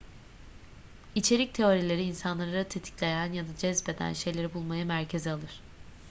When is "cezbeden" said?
3.57-4.13